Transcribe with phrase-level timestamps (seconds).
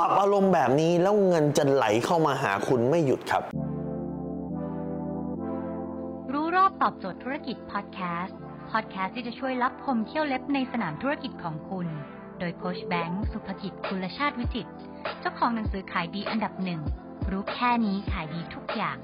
[0.00, 3.42] ปรับอารมณ์แบบนี้แล้วเงินจะไหลเข้ามาหาคุณไม่หยุดครับ
[6.32, 8.38] รู้รอบตอบโจทย์ธุรกิจพอดแคสต์
[8.70, 11.86] พอดแคสต์ที่จะช่วยรับพมเที่ยวเล็บในสนามธุรกิจของคุณ
[12.38, 14.70] โดยโคชแบงค์สุภกิจคุลชาติวิจิตร
[15.20, 16.80] เจ้าของหนังสือขายดีอันดับหนึ่ง
[17.30, 18.96] รู้แค่นี้ขายดีทุกอย่าง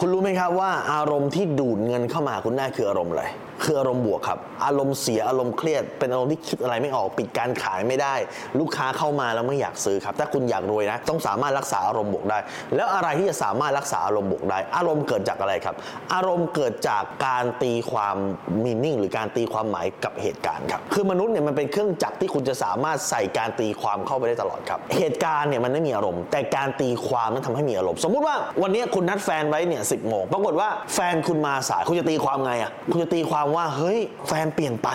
[0.00, 3.24] คุณรู้ไหมครับว่าอารมณ์ที่ดูดเงินเข้ามาหาคุณได้คืออารมณ์อะไร
[3.64, 8.14] คืออารมณ์บวกครับ อารมณ์เสียอารมณ์เครียด เป็นอารมณ์ที่คิดอะไรไม่ออกปิดการขายไม่ได้
[8.58, 12.38] ลูกค้าเข้ามาแล้วไม่อยากซื้อครับ ถ้าคุณอยากรวยนะ ต้องสามารถรักษาอารมณ์บวกได้
[12.74, 15.74] แล้วอะไรที่จะสามารถรักษาอารมณ์บวกได้ อารมณ์เกิดจากอะไรครับ
[16.14, 18.16] อารมณ์เกิดจากการตีความ
[18.64, 33.98] มีนิ่งหรือการตีความหมายกับเหตุการณ์ครับคือมนุษย์เนี่ยมันเป็นเครื่องจักรที่คุณจะสามารถใส่การตีความเข้าไปได้ตลอดครับ เหตุการณ์เนี่ยมันไม่มีอารมณ์ แต่การตีความนั้นทำให้มีอารมณ์ สมมุติว่าวันนี้คุณนัดแฟนไว้เนี่ยสิบโมงปรากฏว่าแฟนคุณมาสายคุณจะตีความไงอะคุณจะตีความว่าเฮ้ย
[34.28, 34.90] แฟนเปลี่ยนไป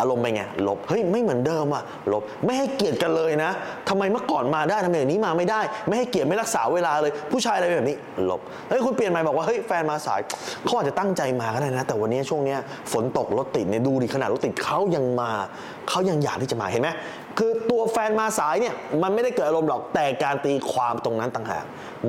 [0.00, 3.50] อารมณ์เป็นไงลบเฮ้ยไม่เหมือนเดิมอะลบไม่ให้เกียรติกันเลยนะ
[3.88, 7.96] ทำไมเมื่อก่อนมาได้ทำไมเดี๋ยวนี้มาไม่ได้ ไม่ให้เกียรติไม่รักษาเวลาเลย ผู้ชายอะไรแบบนี้
[8.30, 10.20] ลบเฮ้ยคุณเปลี่ยนใหม่บอกว่าเฮ้ยแฟนมาสาย
[10.64, 12.58] เขาอาจจะตั้งใจมาก็ได้นะ แต่วันนี้ช่วงเนี้ย
[12.92, 15.30] ฝนตกรถติดเนี่ยดูดิขนาดรถติดเขายังมา
[15.88, 16.88] เขายังอยากที่จะมาเห็นไหม
[17.38, 21.64] คือตัวแฟนมาสายเนี่ยมันไม่ได้เกิดอารมณ์หรอกแต่การตีความตรงนั้นต่างหาก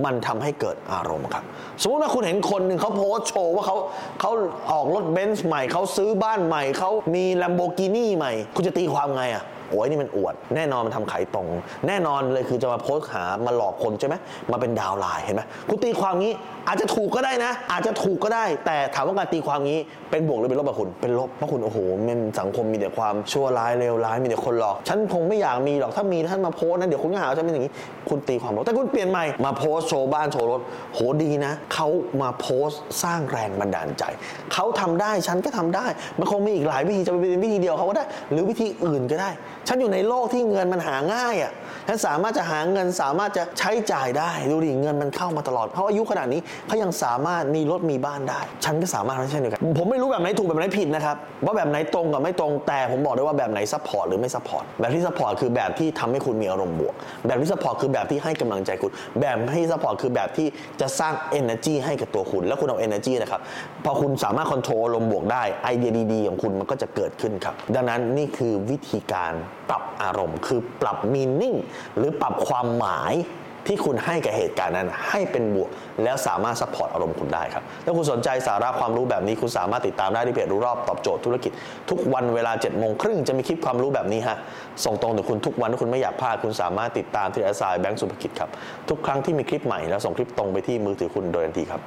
[0.05, 1.43] มันทำให้เกิดอารมณ์ครับ
[1.81, 3.77] สมมติว่าคุณเห็นคนหนึ่งเขาโพสต์โชว์ว่าเขา
[4.21, 4.31] เขา
[4.71, 11.47] ออกรถเบนซ์ใหม่เขาซื้อบ้านใหม่เขามีลัมโบกินี่ใหม่ คุณจะตีความไงอะ โอ้ยนี่มันอวด แน่นอนมันทำขายตรง
[11.87, 14.15] แน่นอนเลยคือจะมาโพสต์หามาหลอกคนใช่ไหม
[14.51, 16.33] มาเป็น downline เห็นไหมคุณตีความงี้
[16.67, 19.79] อาจจะถูกก็ได้นะ อาจจะถูกก็ได้ แต่ถามว่าการตีความงี้
[20.11, 27.73] เป็นบวกหรือเป็นลบกับคุณเป็นลบเพราะคุณโอ้โหมันสังคมมีแต่ความชั่วร้ายเลวร้ายมีแต่คนหลอก ฉันคงไม่อยากมีหรอกถ้ามีท่านมาโพสต์นะเดี๋ยวคุณก็หาว่าฉันเป็นอย่างนี้
[28.09, 30.61] คุณตีความลบแต่คุณเปลี่ยนใหม่มาโพสต์โชว์บ้านโชว์รถ
[30.93, 31.87] โหดีนะเขา
[32.21, 34.03] มาโพสต์สร้างแรงบันดาลใจ
[34.53, 35.85] เขาทำได้ฉันก็ทำได้
[36.19, 39.29] มันคงมีอีกหลายวิธีจะเป็นวิธีเดียวเขาก็ได้ หรือวิธีอื่นก็ได้
[39.67, 41.51] ฉันอยู่ในโลกที่เงินมันหาง่ายอะ
[41.87, 51.15] ฉันสามารถจะหาเงินสามารถจะใช้จ่ายได้ดูดิเงินมันเข้ามาตลอดเพราะอายุขนาดนี้เขายังสามารถมีรถมีบ้านได้ ฉันก็สามารถเช่นเดียวกันผมไม่รู้แบบไหนถูกแบบไหนผิดนะครับ
[51.45, 56.93] ว่าแบบไหนตรงกับไม่ตรงแต่ผมบอกได้ว่าแบบไหน support หรือไม่ support แบบที่ support คือแบบที่ทำให้คุณมีอารมณ์บวก
[57.27, 58.91] แบบที่ support คือแบบที่ให้กำลังใจคุณ
[59.21, 60.47] แบบที่ support คือแบบที่
[60.81, 63.41] จะสร้าง energy ให้กับตัวคุณ แล้วคุณเอา energy นะครับ
[63.85, 69.33] พอคุณสามารถ control อารมณ์บวกได้ไอเดียดีๆของคุณมันก็จะเกิดขึ้นครับ ดังนั้นนี่คือวิธีการ
[69.69, 71.57] ปรับอารมณ์ คือปรับ meaning
[71.97, 73.15] หรือปรับความหมาย
[73.67, 75.69] ที่คุณให้กับเหตุการณ์นั้นให้เป็นบวก
[76.03, 81.51] แล้วสามารถ support อารมณ์คุณได้ครับถ้าคุณสนใจสาระความรู้แบบนี้คุณสามารถติดตามได้ที่เพจรู้รอบตอบโจทย์ธุรกิจ
[81.89, 84.37] ทุกวันเวลา7จ็ดโมงครึ่งจะมีคลิปความรู้แบบนี้ฮะ
[84.85, 88.49] ส่งตรงถึงคุณทุกวันถ้าคุณไม่อยากพลาดคุณสามารถติดตามที่แอสไซแบงก์สุภกิจครับ
[88.89, 91.81] ทุกครั้งที่มีคลิปใหม่แล้วส่งคลิปตรงไปที่มือถือคุณโดยทันทีครับ